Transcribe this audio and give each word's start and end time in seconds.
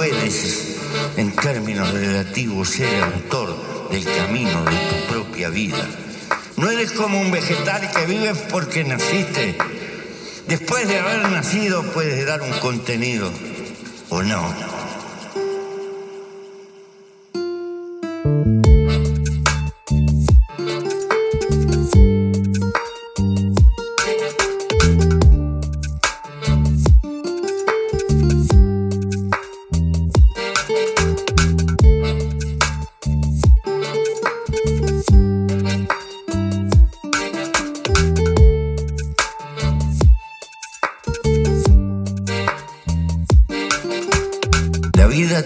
puedes, 0.00 0.78
en 1.18 1.30
términos 1.36 1.92
relativos, 1.92 2.70
ser 2.70 3.02
autor 3.02 3.90
del 3.90 4.02
camino 4.02 4.64
de 4.64 4.70
tu 4.70 5.12
propia 5.12 5.50
vida. 5.50 5.86
No 6.56 6.70
eres 6.70 6.92
como 6.92 7.20
un 7.20 7.30
vegetal 7.30 7.90
que 7.92 8.06
vive 8.06 8.34
porque 8.50 8.82
naciste. 8.82 9.58
Después 10.48 10.88
de 10.88 11.00
haber 11.00 11.28
nacido 11.28 11.82
puedes 11.92 12.24
dar 12.24 12.40
un 12.40 12.52
contenido 12.60 13.30
o 14.08 14.22
no. 14.22 14.79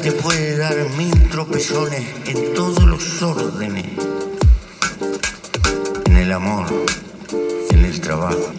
Te 0.04 0.12
puede 0.12 0.58
dar 0.58 0.76
mil 0.98 1.30
tropezones 1.30 2.04
en 2.26 2.52
todos 2.52 2.84
los 2.84 3.22
órdenes. 3.22 3.86
En 6.04 6.16
el 6.16 6.30
amor, 6.30 6.66
en 7.70 7.84
el 7.86 7.98
trabajo, 8.02 8.52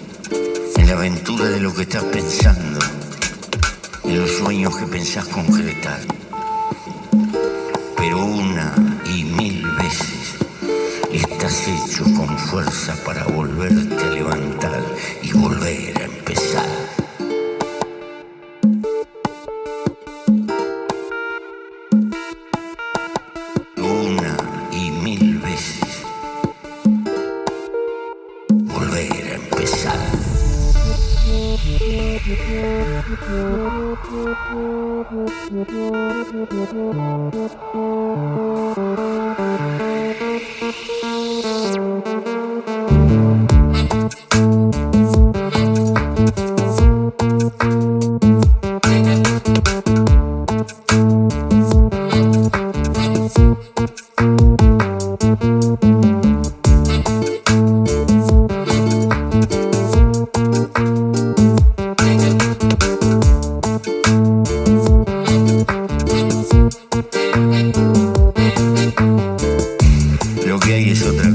en 0.75 0.87
la 0.87 0.93
aventura 0.93 1.45
de 1.45 1.59
lo 1.59 1.71
que 1.71 1.83
estás 1.83 2.03
pensando, 2.05 2.79
en 4.05 4.21
los 4.21 4.31
sueños 4.31 4.75
que 4.75 4.87
pensás 4.87 5.25
concretar. 5.25 5.99
Pero 7.95 8.25
una 8.25 8.73
y 9.05 9.25
mil 9.25 9.67
veces 9.77 10.33
estás 11.13 11.67
hecho 11.67 12.05
con 12.05 12.39
fuerza 12.39 12.95
para 13.05 13.23
volverte 13.25 14.03
a 14.03 14.09
levantar 14.09 14.83
y 15.21 15.31
volver 15.33 15.95
a 16.01 16.05
empezar. 16.05 17.04
Thank 32.17 32.39
you. 37.75 38.14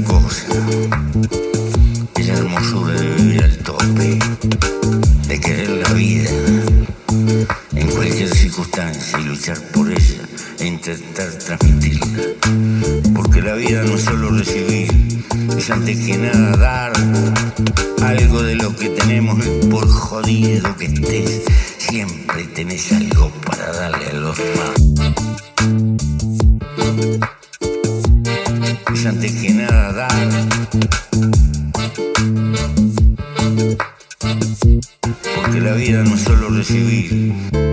cosa 0.03 0.45
es 2.15 2.29
hermosura 2.29 2.93
de 2.93 3.15
vivir 3.15 3.43
al 3.43 3.57
tope, 3.57 4.19
de 5.27 5.39
querer 5.39 5.69
la 5.69 5.93
vida 5.93 6.29
en 7.75 7.87
cualquier 7.91 8.29
circunstancia 8.29 9.19
y 9.19 9.23
luchar 9.23 9.57
por 9.73 9.91
ella 9.91 10.21
e 10.59 10.65
intentar 10.67 11.29
transmitirla. 11.31 12.23
Porque 13.15 13.41
la 13.41 13.55
vida 13.55 13.83
no 13.83 13.95
es 13.95 14.01
solo 14.01 14.29
recibir, 14.31 15.23
es 15.57 15.69
antes 15.69 15.97
que 16.05 16.17
nada 16.17 16.57
dar 16.57 16.93
algo 18.03 18.43
de 18.43 18.55
lo 18.55 18.75
que 18.75 18.89
tenemos 18.89 19.39
y 19.45 19.67
por 19.67 19.87
jodido 19.87 20.75
que 20.77 20.85
estés, 20.85 21.41
siempre 21.77 22.43
tenés 22.55 22.91
algo 22.91 23.31
para 23.45 23.71
darle 23.73 24.05
a 24.07 24.13
los 24.13 24.37
demás. 24.37 24.81
Es 28.93 29.05
antes 29.05 29.31
que 29.33 29.49
nada 29.53 29.70
porque 35.35 35.59
la 35.59 35.73
vida 35.73 36.03
no 36.03 36.15
es 36.15 36.21
solo 36.21 36.49
recibir. 36.49 37.70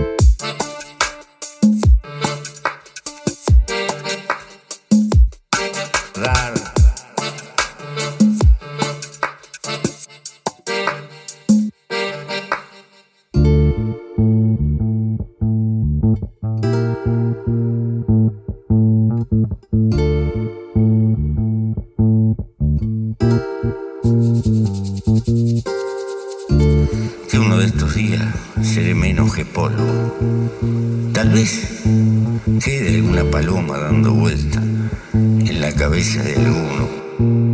Quede 32.59 32.95
alguna 32.95 33.23
paloma 33.23 33.77
dando 33.77 34.13
vuelta 34.13 34.61
en 35.13 35.61
la 35.61 35.71
cabeza 35.73 36.23
de 36.23 36.35
alguno 36.35 37.48